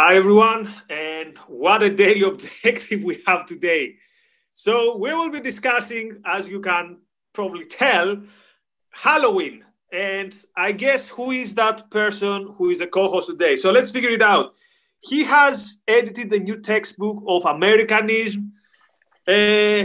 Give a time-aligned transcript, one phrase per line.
[0.00, 3.96] Hi, everyone, and what a daily objective we have today.
[4.54, 6.98] So, we will be discussing, as you can
[7.32, 8.22] probably tell,
[8.90, 9.64] Halloween.
[9.92, 13.56] And I guess who is that person who is a co host today?
[13.56, 14.54] So, let's figure it out.
[15.00, 18.52] He has edited the new textbook of Americanism.
[19.26, 19.82] Uh,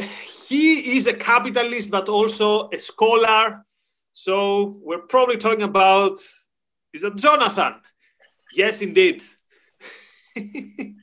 [0.48, 3.66] he is a capitalist, but also a scholar.
[4.12, 6.20] So, we're probably talking about
[6.94, 7.82] is that Jonathan?
[8.56, 9.24] Yes, indeed.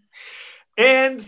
[0.77, 1.27] and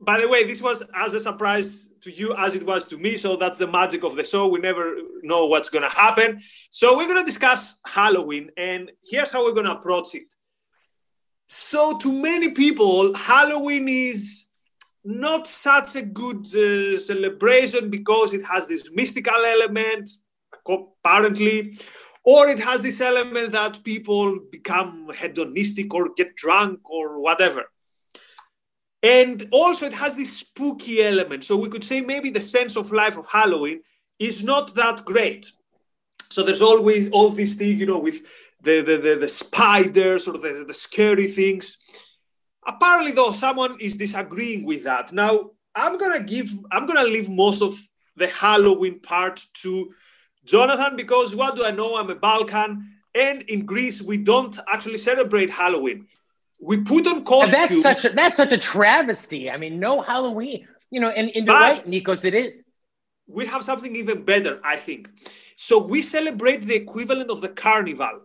[0.00, 3.16] by the way, this was as a surprise to you as it was to me.
[3.16, 4.48] So that's the magic of the show.
[4.48, 6.40] We never know what's going to happen.
[6.70, 10.34] So we're going to discuss Halloween, and here's how we're going to approach it.
[11.52, 14.46] So, to many people, Halloween is
[15.04, 20.08] not such a good uh, celebration because it has this mystical element,
[20.64, 21.76] apparently,
[22.24, 27.64] or it has this element that people become hedonistic or get drunk or whatever.
[29.02, 31.44] And also, it has this spooky element.
[31.44, 33.80] So, we could say maybe the sense of life of Halloween
[34.18, 35.50] is not that great.
[36.28, 38.20] So, there's always all these things, you know, with
[38.62, 41.78] the, the, the, the spiders or the, the scary things.
[42.66, 45.12] Apparently, though, someone is disagreeing with that.
[45.12, 47.78] Now, I'm gonna give, I'm gonna leave most of
[48.16, 49.94] the Halloween part to
[50.50, 51.96] Jonathan, because what do I know?
[51.96, 56.06] I'm a Balkan, and in Greece we don't actually celebrate Halloween.
[56.60, 57.52] We put on costumes.
[57.52, 59.50] That's such a, that's such a travesty.
[59.50, 60.66] I mean, no Halloween.
[60.90, 62.60] You know, and, and you're right, Nikos, it is.
[63.26, 65.08] We have something even better, I think.
[65.56, 68.22] So we celebrate the equivalent of the carnival.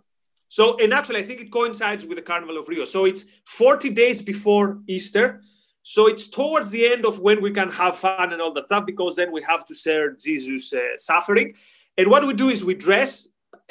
[0.48, 2.86] So, and actually, I think it coincides with the Carnival of Rio.
[2.86, 5.42] So it's 40 days before Easter.
[5.84, 8.86] So it's towards the end of when we can have fun and all that stuff,
[8.86, 11.56] because then we have to share Jesus' uh, suffering.
[11.98, 13.28] And what we do is we dress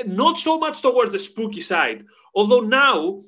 [0.06, 2.04] not so much towards the spooky side,
[2.34, 3.20] although now,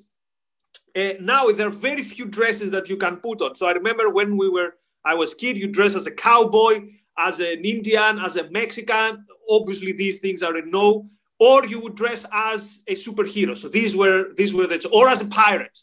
[0.94, 3.54] uh, now there are very few dresses that you can put on.
[3.54, 6.88] So I remember when we were, I was kid, you dress as a cowboy,
[7.18, 9.24] as an Indian, as a Mexican.
[9.48, 11.08] Obviously, these things are a no.
[11.38, 13.56] Or you would dress as a superhero.
[13.56, 15.78] So these were these were the or as a pirate.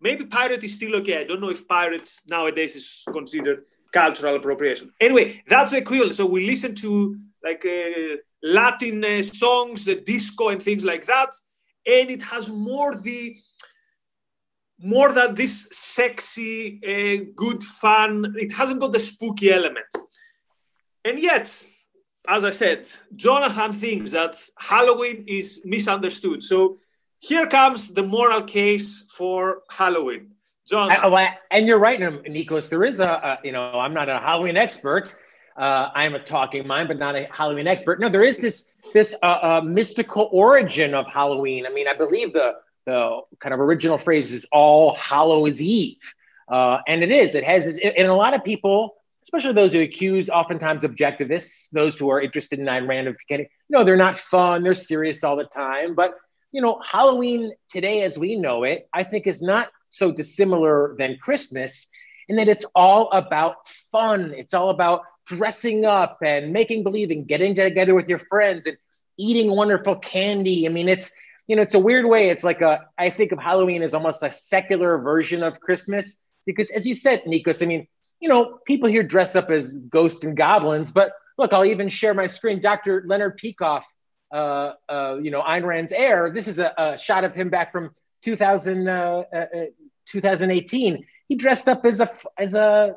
[0.00, 1.20] Maybe pirate is still okay.
[1.20, 4.92] I don't know if pirate nowadays is considered cultural appropriation.
[5.00, 6.14] Anyway, that's the equivalent.
[6.14, 11.30] So we listen to like uh, Latin uh, songs, disco, and things like that.
[11.86, 13.36] And it has more the
[14.84, 18.34] more than this sexy, uh, good fun.
[18.36, 19.86] It hasn't got the spooky element.
[21.04, 21.64] And yet,
[22.28, 26.42] as I said, Jonathan thinks that Halloween is misunderstood.
[26.42, 26.78] So
[27.20, 30.32] here comes the moral case for Halloween.
[30.68, 30.90] John.
[31.50, 32.68] and you're right, Nikos.
[32.68, 35.14] There is a, a, you know, I'm not a Halloween expert,
[35.56, 38.00] uh, I'm a talking mind, but not a Halloween expert.
[38.00, 41.66] No, there is this this uh, uh, mystical origin of Halloween.
[41.66, 42.54] I mean, I believe the
[42.84, 46.14] the kind of original phrase is All Hallows Eve,
[46.48, 47.34] uh, and it is.
[47.34, 51.98] It has this, and a lot of people, especially those who accuse, oftentimes objectivists, those
[51.98, 53.16] who are interested in Ayn Rand of
[53.68, 55.94] know, they're not fun, they're serious all the time.
[55.94, 56.16] But
[56.52, 61.18] you know, Halloween today, as we know it, I think is not so dissimilar than
[61.18, 61.88] Christmas
[62.28, 64.32] in that it's all about fun.
[64.36, 68.76] It's all about dressing up and making believe and getting together with your friends and
[69.18, 70.66] eating wonderful candy.
[70.66, 71.12] I mean, it's
[71.48, 72.30] you know, it's a weird way.
[72.30, 76.70] It's like a I think of Halloween as almost a secular version of Christmas because,
[76.70, 77.86] as you said, Nikos, I mean,
[78.20, 82.14] you know, people here dress up as ghosts and goblins, but look, I'll even share
[82.14, 82.60] my screen.
[82.60, 83.02] Dr.
[83.06, 83.82] Leonard Peikoff,
[84.32, 86.30] uh, uh, you know, Ayn Rand's heir.
[86.30, 87.90] This is a, a shot of him back from
[88.22, 89.46] 2000, uh, uh,
[90.06, 91.04] 2018.
[91.28, 92.96] He dressed up as a as a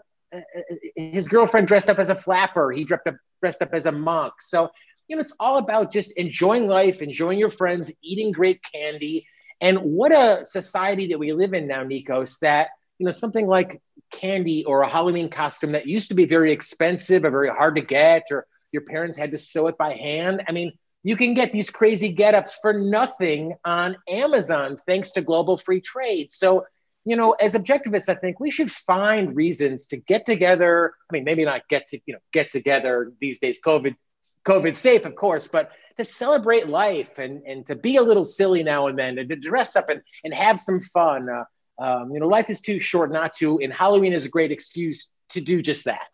[0.96, 2.72] his girlfriend dressed up as a flapper.
[2.72, 4.34] He dressed up, dressed up as a monk.
[4.40, 4.72] So,
[5.08, 9.28] you know, it's all about just enjoying life, enjoying your friends, eating great candy.
[9.62, 13.82] And what a society that we live in now, Nikos, that, you know, something like
[14.12, 17.82] candy or a Halloween costume that used to be very expensive or very hard to
[17.82, 20.44] get, or your parents had to sew it by hand.
[20.48, 20.74] I mean,
[21.04, 26.32] you can get these crazy get-ups for nothing on Amazon thanks to global free trade.
[26.32, 26.66] So
[27.06, 30.94] you know, as objectivists, I think we should find reasons to get together.
[31.10, 33.96] I mean, maybe not get to, you know, get together these days, COVID,
[34.44, 38.64] COVID safe, of course, but to celebrate life and, and to be a little silly
[38.64, 41.30] now and then, and to dress up and, and have some fun.
[41.30, 41.44] Uh,
[41.78, 45.12] um, you know, life is too short not to, and Halloween is a great excuse
[45.30, 46.10] to do just that.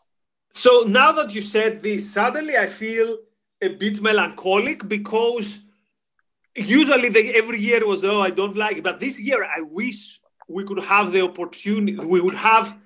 [0.52, 3.18] So now that you said this, suddenly I feel
[3.62, 5.60] a bit melancholic because
[6.54, 8.84] usually the, every year was, oh, I don't like it.
[8.84, 10.21] But this year I wish
[10.52, 12.78] we could have the opportunity, we would have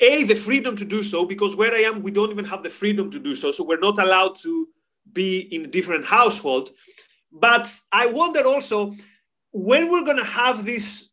[0.00, 2.70] a the freedom to do so because where I am, we don't even have the
[2.70, 3.50] freedom to do so.
[3.50, 4.68] So we're not allowed to
[5.12, 6.70] be in a different household.
[7.32, 8.94] But I wonder also
[9.52, 11.10] when we're going to have this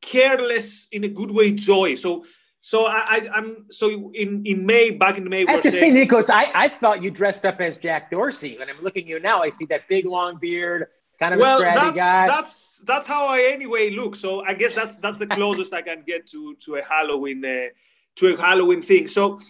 [0.00, 1.94] careless in a good way joy.
[1.94, 2.24] So
[2.60, 5.46] so I, I am so in in May back in May.
[5.46, 8.58] I have to saying, say, Nikos, I, I thought you dressed up as Jack Dorsey.
[8.58, 11.60] When I'm looking at you now, I see that big long beard, kind of well,
[11.60, 12.26] a that's, guy.
[12.26, 14.16] That's that's how I anyway look.
[14.16, 17.68] So I guess that's that's the closest I can get to to a Halloween uh,
[18.16, 19.06] to a Halloween thing.
[19.06, 19.40] So,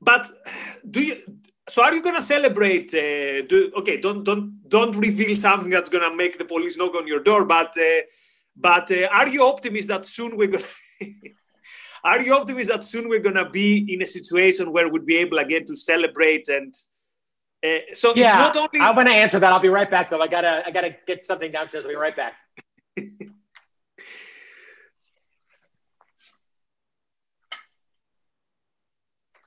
[0.00, 0.26] but
[0.88, 1.16] do you?
[1.68, 2.92] So are you gonna celebrate?
[2.94, 7.06] Uh, do, okay, don't don't don't reveal something that's gonna make the police knock on
[7.06, 7.44] your door.
[7.44, 8.02] But uh,
[8.56, 10.64] but uh, are you optimist that soon we're gonna?
[12.02, 15.38] Are you optimistic that soon we're gonna be in a situation where we'd be able
[15.38, 16.74] again to celebrate and
[17.64, 19.52] uh, so yeah, it's not only I'm gonna answer that.
[19.52, 20.20] I'll be right back though.
[20.20, 21.84] I gotta I gotta get something downstairs.
[21.84, 22.34] I'll be right back.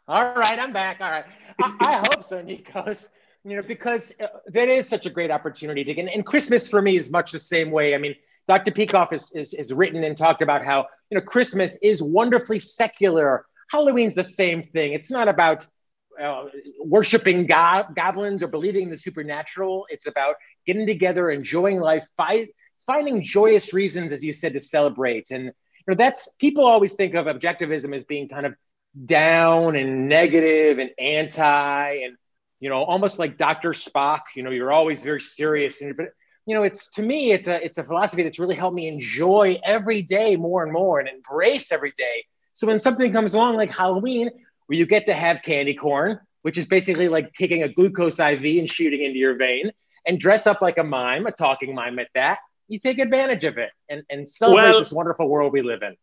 [0.06, 1.00] All right, I'm back.
[1.00, 1.24] All right.
[1.62, 3.08] I, I hope so, Nikos
[3.46, 6.08] you know, because uh, that is such a great opportunity to get.
[6.08, 7.94] And Christmas for me is much the same way.
[7.94, 8.16] I mean,
[8.48, 8.72] Dr.
[8.72, 13.46] Peikoff is, is, is written and talked about how, you know, Christmas is wonderfully secular.
[13.70, 14.94] Halloween's the same thing.
[14.94, 15.66] It's not about
[16.22, 16.46] uh,
[16.84, 19.86] worshiping go- goblins or believing in the supernatural.
[19.90, 22.50] It's about getting together, enjoying life, fi-
[22.86, 25.32] finding joyous reasons, as you said, to celebrate.
[25.32, 25.52] And, you
[25.88, 28.56] know, that's people always think of objectivism as being kind of
[29.06, 32.18] down and negative and anti and
[32.64, 33.72] you know, almost like Dr.
[33.72, 35.82] Spock, you know, you're always very serious.
[35.82, 36.06] And, but,
[36.46, 39.60] you know, it's to me, it's a, it's a philosophy that's really helped me enjoy
[39.66, 42.24] every day more and more and embrace every day.
[42.54, 44.30] So when something comes along like Halloween,
[44.68, 48.44] where you get to have candy corn, which is basically like taking a glucose IV
[48.44, 49.72] and shooting into your vein,
[50.06, 53.58] and dress up like a mime, a talking mime at that, you take advantage of
[53.58, 55.96] it and, and celebrate well, this wonderful world we live in.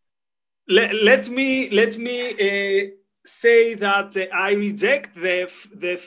[0.69, 2.91] Let, let me let me uh,
[3.27, 6.01] say that uh, I reject the the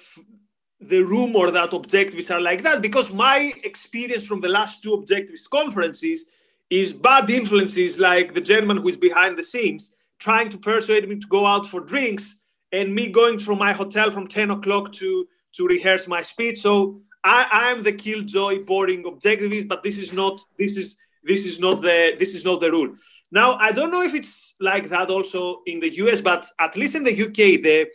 [0.80, 5.50] the rumor that objectivists are like that because my experience from the last two objectivist
[5.50, 6.26] conferences
[6.70, 11.18] is bad influences like the gentleman who is behind the scenes trying to persuade me
[11.20, 12.43] to go out for drinks
[12.74, 17.00] and me going from my hotel from 10 o'clock to to rehearse my speech so
[17.24, 21.82] i am the killjoy boring objectivist but this is not this is this is not
[21.82, 22.94] the this is not the rule
[23.32, 26.96] now i don't know if it's like that also in the us but at least
[26.96, 27.88] in the uk the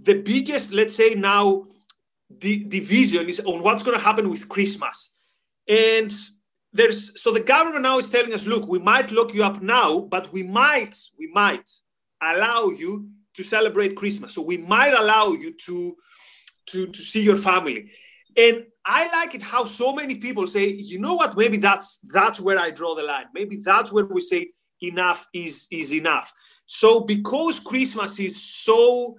[0.00, 1.64] the biggest let's say now
[2.30, 5.12] the division is on what's going to happen with Christmas.
[5.68, 6.12] And
[6.72, 10.00] there's so the government now is telling us, look, we might lock you up now,
[10.00, 11.70] but we might, we might
[12.20, 14.34] allow you to celebrate Christmas.
[14.34, 15.96] So we might allow you to
[16.66, 17.90] to to see your family.
[18.36, 22.40] And I like it how so many people say, you know what, maybe that's that's
[22.40, 23.26] where I draw the line.
[23.34, 24.48] Maybe that's where we say
[24.80, 26.32] enough is is enough.
[26.66, 29.16] So because Christmas is so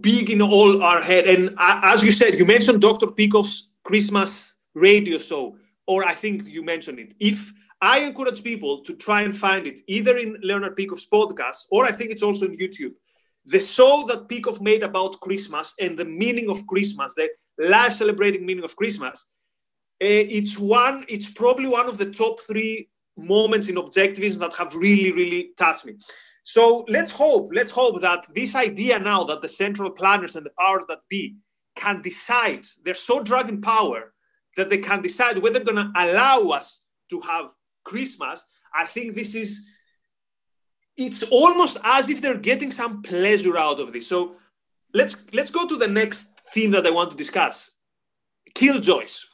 [0.00, 1.26] big in all our head.
[1.26, 3.06] And as you said, you mentioned Dr.
[3.06, 5.56] Peikoff's Christmas radio show,
[5.86, 7.12] or I think you mentioned it.
[7.20, 11.84] If I encourage people to try and find it either in Leonard Peikoff's podcast or
[11.84, 12.94] I think it's also on YouTube.
[13.46, 17.28] The show that Peikoff made about Christmas and the meaning of Christmas, the
[17.58, 19.26] life celebrating meaning of Christmas,
[20.02, 20.06] uh,
[20.38, 21.04] it's one.
[21.08, 25.84] It's probably one of the top three moments in objectivism that have really, really touched
[25.84, 25.94] me.
[26.42, 30.52] So let's hope, let's hope that this idea now that the central planners and the
[30.58, 31.36] powers that be
[31.76, 34.12] can decide, they're so drug in power
[34.56, 37.50] that they can decide whether they're going to allow us to have
[37.84, 38.44] Christmas.
[38.74, 39.70] I think this is,
[40.96, 44.08] it's almost as if they're getting some pleasure out of this.
[44.08, 44.36] So
[44.92, 47.72] let's let's go to the next theme that I want to discuss
[48.54, 49.26] killjoys.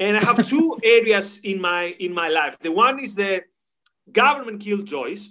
[0.00, 2.58] And I have two areas in my in my life.
[2.58, 3.44] The one is the
[4.10, 5.30] government killjoys,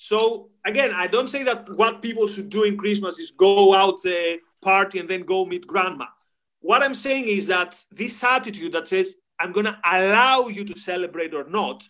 [0.00, 4.06] so again, I don't say that what people should do in Christmas is go out
[4.06, 6.06] uh, party and then go meet grandma.
[6.60, 10.78] What I'm saying is that this attitude that says I'm going to allow you to
[10.78, 11.88] celebrate or not,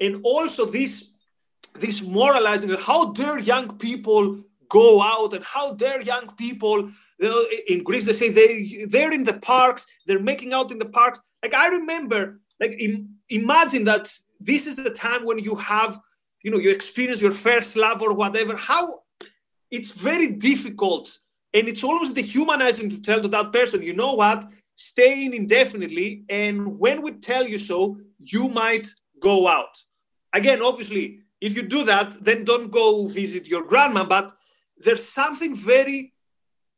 [0.00, 1.12] and also this
[1.78, 6.90] this moralizing how dare young people go out and how dare young people
[7.68, 11.20] in Greece they say they they're in the parks they're making out in the parks.
[11.42, 12.80] Like I remember like
[13.28, 16.00] imagine that this is the time when you have
[16.42, 18.56] you know you experience your first love or whatever.
[18.56, 19.02] How
[19.70, 21.18] it's very difficult
[21.54, 24.44] and it's always dehumanizing to tell to that person you know what
[24.90, 28.88] stay in indefinitely and when we tell you so you might
[29.20, 29.74] go out
[30.32, 34.32] again obviously if you do that then don't go visit your grandma but
[34.84, 36.12] there's something very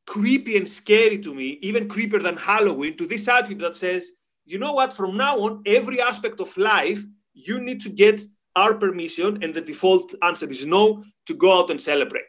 [0.06, 4.10] creepy and scary to me even creepier than halloween to this attitude that says
[4.44, 7.02] you know what from now on every aspect of life
[7.34, 8.20] you need to get
[8.56, 12.22] our permission, and the default answer is no to go out and celebrate.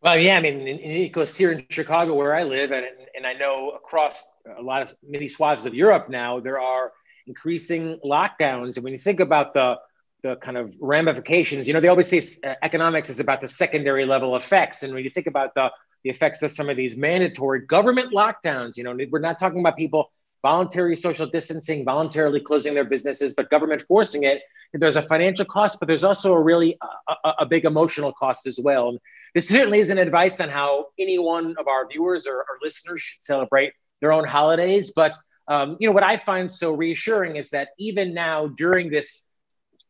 [0.00, 2.86] Well, yeah, I mean, because here in Chicago, where I live, and,
[3.16, 6.92] and I know across a lot of many swaths of Europe now, there are
[7.26, 8.76] increasing lockdowns.
[8.76, 9.78] And when you think about the
[10.22, 11.68] the kind of ramifications.
[11.68, 15.04] You know, they always say uh, economics is about the secondary level effects, and when
[15.04, 15.70] you think about the
[16.04, 19.76] the effects of some of these mandatory government lockdowns, you know, we're not talking about
[19.76, 20.12] people
[20.42, 24.42] voluntary social distancing, voluntarily closing their businesses, but government forcing it.
[24.72, 26.78] There's a financial cost, but there's also a really
[27.24, 28.90] a, a big emotional cost as well.
[28.90, 29.00] And
[29.34, 33.22] this certainly isn't advice on how any one of our viewers or, or listeners should
[33.22, 35.14] celebrate their own holidays, but
[35.48, 39.24] um, you know what I find so reassuring is that even now during this,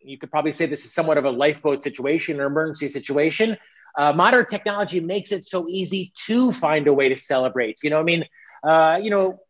[0.01, 3.57] you could probably say this is somewhat of a lifeboat situation or emergency situation.
[3.97, 7.79] Uh, modern technology makes it so easy to find a way to celebrate.
[7.83, 8.25] You know, I mean,
[8.63, 9.41] uh, you know,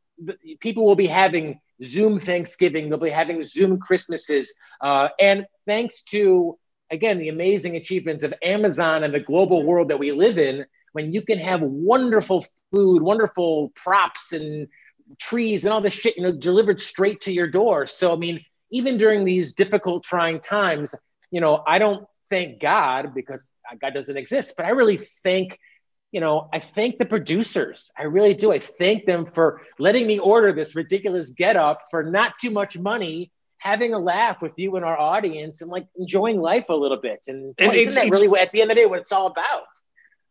[0.60, 4.54] people will be having Zoom Thanksgiving, they'll be having Zoom Christmases.
[4.80, 6.58] Uh, and thanks to,
[6.90, 11.12] again, the amazing achievements of Amazon and the global world that we live in, when
[11.12, 14.68] you can have wonderful food, wonderful props and
[15.18, 17.86] trees and all this shit, you know, delivered straight to your door.
[17.86, 20.94] So, I mean, even during these difficult, trying times,
[21.30, 25.58] you know, I don't thank God because uh, God doesn't exist, but I really thank
[26.10, 27.92] you know, I thank the producers.
[27.96, 28.50] I really do.
[28.50, 32.78] I thank them for letting me order this ridiculous get up for not too much
[32.78, 36.96] money, having a laugh with you and our audience and like enjoying life a little
[36.96, 37.20] bit.
[37.28, 39.66] And, and isn't that really at the end of the day what it's all about?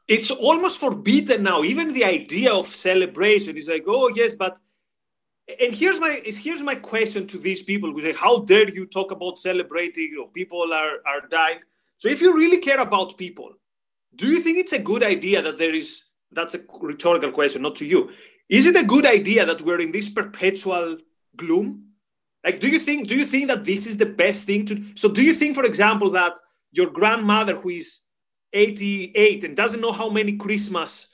[0.08, 1.64] It's almost forbidden now.
[1.64, 4.58] Even the idea of celebration is like, oh yes, but
[5.62, 9.12] and here's my here's my question to these people who say, how dare you talk
[9.12, 10.10] about celebrating?
[10.12, 11.60] You know, people are are dying.
[11.98, 13.54] So if you really care about people,
[14.16, 17.76] do you think it's a good idea that there is that's a rhetorical question not
[17.78, 18.10] to you
[18.50, 20.98] is it a good idea that we're in this perpetual
[21.36, 21.87] gloom
[22.48, 25.10] like do you think do you think that this is the best thing to so
[25.18, 26.34] do you think for example that
[26.72, 27.88] your grandmother who is
[28.54, 31.08] 88 and doesn't know how many christmas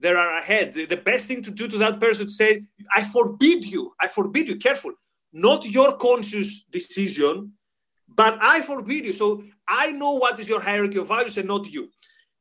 [0.00, 2.62] there are ahead the best thing to do to that person to say
[2.98, 4.92] i forbid you i forbid you careful
[5.32, 7.52] not your conscious decision
[8.22, 9.12] but i forbid you.
[9.12, 11.82] So i know what is your hierarchy of values and not you.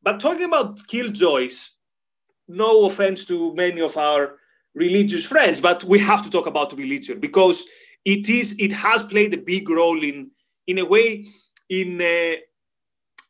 [0.01, 1.69] But talking about killjoys,
[2.47, 4.21] no offense to many of our
[4.73, 7.65] religious friends, but we have to talk about religion because
[8.05, 10.31] it is it has played a big role in
[10.67, 11.25] in a way
[11.69, 12.35] in uh,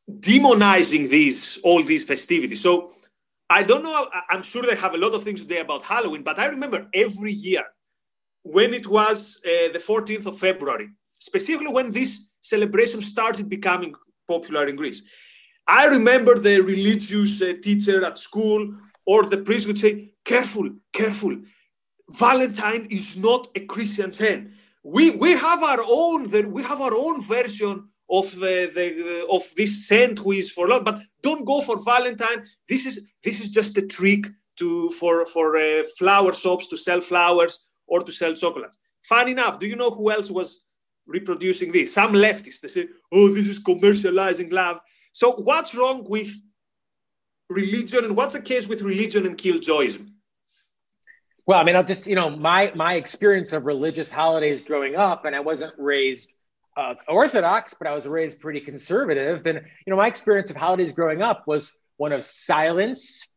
[0.10, 2.62] demonizing these all these festivities.
[2.62, 2.92] So
[3.50, 4.10] I don't know.
[4.30, 7.32] I'm sure they have a lot of things today about Halloween, but I remember every
[7.32, 7.64] year
[8.44, 13.94] when it was uh, the 14th of February, specifically when this celebration started becoming
[14.28, 15.02] popular in Greece.
[15.68, 18.74] I remember the religious uh, teacher at school
[19.06, 21.38] or the priest would say, careful, careful.
[22.10, 24.50] Valentine is not a Christian saint.
[24.84, 29.36] We, we have our own the, we have our own version of uh, the uh,
[29.36, 32.46] of this saint who is for love, but don't go for Valentine.
[32.70, 37.02] This is this is just a trick to for for uh, flower shops to sell
[37.02, 38.78] flowers or to sell chocolates.
[39.04, 40.66] Fun enough, do you know who else was
[41.06, 41.94] reproducing this?
[41.94, 42.62] Some leftists.
[42.62, 44.80] They say, "Oh, this is commercializing love."
[45.12, 46.32] So, what's wrong with
[47.50, 50.12] religion, and what's the case with religion and killjoyism?
[51.48, 55.26] Well, I mean, I'll just you know my my experience of religious holidays growing up,
[55.26, 56.34] and I wasn't raised
[56.76, 60.92] uh, Orthodox, but I was raised pretty conservative, and you know my experience of holidays
[60.92, 63.28] growing up was one of silence,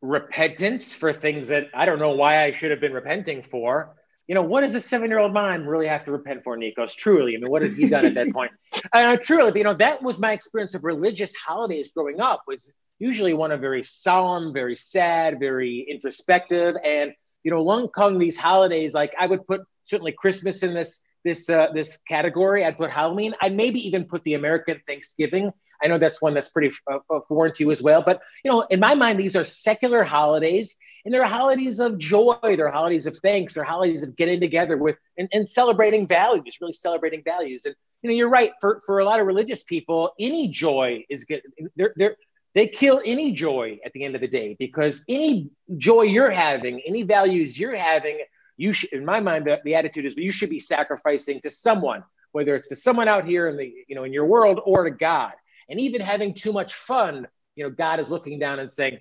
[0.00, 3.96] repentance for things that I don't know why I should have been repenting for,
[4.26, 6.94] you know, what does a seven year old mind really have to repent for, Nikos?
[6.94, 8.52] Truly, I mean, what has he done at that point?
[8.92, 12.42] Uh, truly, but, you know, that was my experience of religious holidays growing up.
[12.46, 17.12] Was usually one of very solemn, very sad, very introspective, and
[17.46, 21.48] you know, along come these holidays, like I would put certainly Christmas in this this
[21.48, 22.64] uh, this category.
[22.64, 23.34] I'd put Halloween.
[23.40, 25.52] I'd maybe even put the American Thanksgiving.
[25.80, 28.02] I know that's one that's pretty uh, uh, foreign to you as well.
[28.02, 32.36] But you know, in my mind, these are secular holidays, and they're holidays of joy.
[32.42, 33.54] They're holidays of thanks.
[33.54, 36.58] They're holidays of getting together with and, and celebrating values.
[36.60, 37.64] Really celebrating values.
[37.64, 38.50] And you know, you're right.
[38.60, 41.42] For for a lot of religious people, any joy is good.
[41.76, 42.16] They're they're
[42.56, 46.80] they kill any joy at the end of the day because any joy you're having,
[46.84, 48.18] any values you're having
[48.56, 52.04] you should, in my mind, the, the attitude is you should be sacrificing to someone,
[52.32, 54.90] whether it's to someone out here in the, you know, in your world or to
[54.90, 55.32] God.
[55.68, 59.00] And even having too much fun, you know, God is looking down and saying,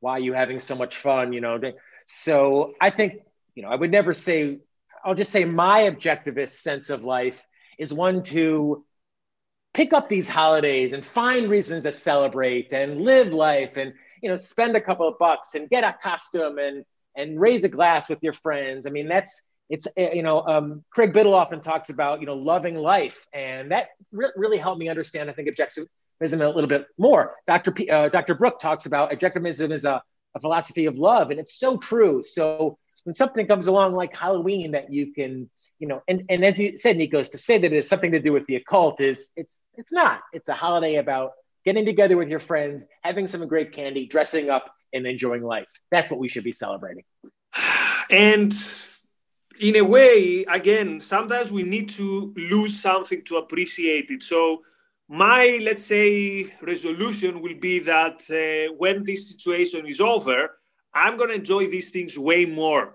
[0.00, 1.32] why are you having so much fun?
[1.32, 1.60] You know,
[2.06, 3.20] so I think,
[3.54, 4.58] you know, I would never say,
[5.04, 7.44] I'll just say my objectivist sense of life
[7.78, 8.84] is one to
[9.74, 14.36] pick up these holidays and find reasons to celebrate and live life and, you know,
[14.36, 16.84] spend a couple of bucks and get a costume and,
[17.16, 18.86] and raise a glass with your friends.
[18.86, 22.34] I mean, that's it's eh, you know um, Craig Biddle often talks about you know
[22.34, 25.30] loving life, and that re- really helped me understand.
[25.30, 25.88] I think objectivism
[26.22, 27.34] a little bit more.
[27.46, 27.72] Dr.
[27.72, 28.34] P, uh, Dr.
[28.34, 30.02] Brook talks about objectivism as a,
[30.34, 32.22] a philosophy of love, and it's so true.
[32.22, 36.58] So when something comes along like Halloween that you can, you know, and, and as
[36.58, 39.30] you said, Nikos, to say that it has something to do with the occult is
[39.36, 40.20] it's it's not.
[40.32, 41.32] It's a holiday about
[41.64, 45.68] getting together with your friends, having some great candy, dressing up, and enjoying life.
[45.90, 47.04] That's what we should be celebrating.
[48.10, 48.52] And
[49.60, 54.22] in a way, again, sometimes we need to lose something to appreciate it.
[54.22, 54.62] So
[55.08, 60.58] my, let's say, resolution will be that uh, when this situation is over,
[60.94, 62.94] I'm going to enjoy these things way more.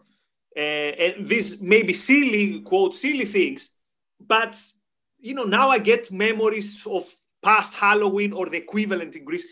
[0.56, 3.74] Uh, and these may be silly, quote, silly things,
[4.20, 4.60] but
[5.20, 7.04] you know, now I get memories of
[7.42, 9.46] past Halloween or the equivalent in Greece.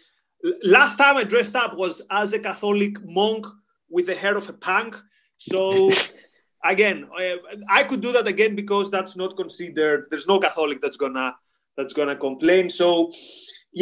[0.63, 3.45] Last time I dressed up was as a Catholic monk
[3.89, 4.95] with the hair of a punk.
[5.37, 5.91] So
[6.63, 7.37] again, uh,
[7.69, 10.07] I could do that again because that's not considered.
[10.09, 11.35] There's no Catholic that's gonna
[11.75, 12.69] that's gonna complain.
[12.69, 13.11] So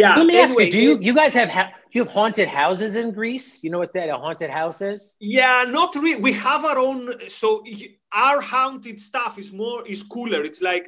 [0.01, 0.15] yeah.
[0.17, 2.95] Let me anyway, ask you: Do you you guys have ha- you have haunted houses
[3.01, 3.63] in Greece?
[3.63, 5.15] You know what that a haunted house is?
[5.19, 6.21] Yeah, not really.
[6.21, 7.29] We have our own.
[7.29, 7.63] So
[8.11, 10.43] our haunted stuff is more is cooler.
[10.43, 10.85] It's like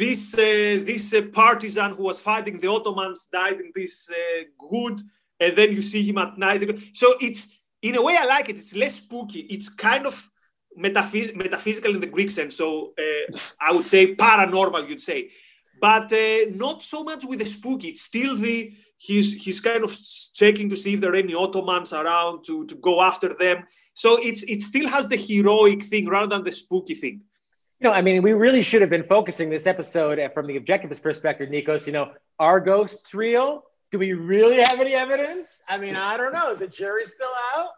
[0.00, 5.00] this uh, this uh, partisan who was fighting the Ottomans died in this uh, wood,
[5.38, 6.62] and then you see him at night.
[6.94, 7.42] So it's
[7.80, 8.56] in a way I like it.
[8.56, 9.40] It's less spooky.
[9.54, 10.28] It's kind of
[10.76, 12.56] metaphys- metaphysical in the Greek sense.
[12.56, 14.88] So uh, I would say paranormal.
[14.88, 15.30] You'd say
[15.82, 17.88] but uh, not so much with the spooky.
[17.88, 19.92] It's still the he's he's kind of
[20.32, 23.66] checking to see if there are any Ottomans around to to go after them.
[23.92, 27.22] So it's it still has the heroic thing rather than the spooky thing.
[27.80, 31.02] You know, I mean, we really should have been focusing this episode from the objectivist
[31.02, 31.88] perspective, Nikos.
[31.88, 33.64] You know, are ghosts real?
[33.90, 35.60] Do we really have any evidence?
[35.68, 36.52] I mean, I don't know.
[36.52, 37.70] Is the jury still out?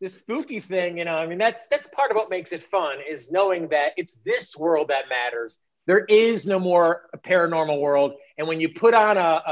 [0.00, 2.96] The spooky thing, you know, I mean, that's that's part of what makes it fun
[3.06, 8.14] is knowing that it's this world that matters there is no more paranormal world.
[8.38, 9.42] And when you put on a,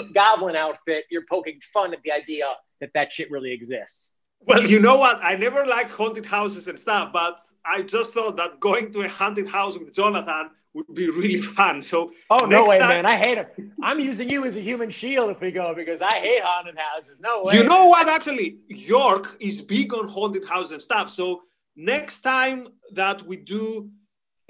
[0.00, 2.46] a goblin outfit, you're poking fun at the idea
[2.80, 4.14] that that shit really exists.
[4.44, 5.20] Well, you know what?
[5.22, 9.08] I never liked haunted houses and stuff, but I just thought that going to a
[9.08, 11.80] haunted house with Jonathan would be really fun.
[11.82, 12.88] So, oh no way, time...
[12.88, 13.06] man!
[13.06, 13.54] I hate it.
[13.82, 17.16] I'm using you as a human shield if we go because I hate haunted houses.
[17.20, 17.54] No way.
[17.54, 18.08] You know what?
[18.08, 21.10] Actually, York is big on haunted houses and stuff.
[21.10, 21.42] So
[21.76, 23.90] next time that we do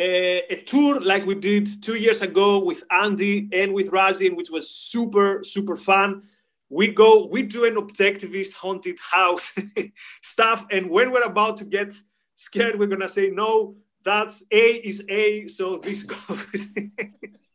[0.03, 4.51] a, a, tour like we did two years ago with Andy and with Razin, which
[4.51, 6.23] was super, super fun.
[6.69, 9.53] We go, we do an objectivist haunted house
[10.23, 10.67] stuff.
[10.71, 11.95] And when we're about to get
[12.35, 15.47] scared, we're going to say, no, that's A is A.
[15.47, 16.75] So this goes.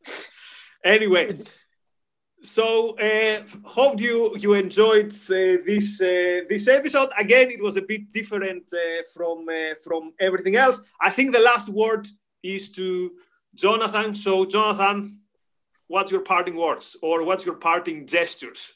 [0.86, 1.38] anyway,
[2.44, 7.10] so uh, hope you you enjoyed uh, this uh, this episode.
[7.18, 10.80] Again, it was a bit different uh, from uh, from everything else.
[11.02, 12.08] I think the last word
[12.44, 13.12] is to
[13.56, 14.14] Jonathan.
[14.16, 15.20] So, Jonathan,
[15.88, 18.74] what's your parting words or what's your parting gestures?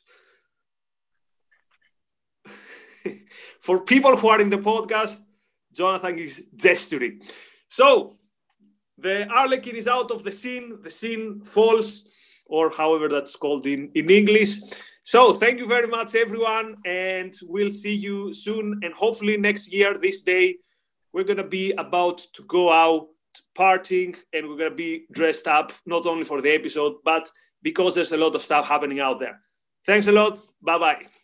[3.61, 5.19] For people who are in the podcast,
[5.73, 7.21] Jonathan is gesturing.
[7.69, 8.17] So,
[8.97, 12.05] the Arlequin is out of the scene, the scene falls,
[12.45, 14.59] or however that's called in, in English.
[15.03, 18.81] So, thank you very much, everyone, and we'll see you soon.
[18.83, 20.57] And hopefully, next year, this day,
[21.13, 23.07] we're going to be about to go out
[23.55, 27.29] partying and we're going to be dressed up not only for the episode but
[27.61, 29.39] because there's a lot of stuff happening out there.
[29.85, 30.37] Thanks a lot.
[30.61, 31.20] Bye bye